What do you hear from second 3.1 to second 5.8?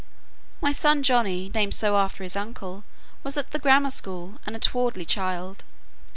was at the grammar school, and a towardly child.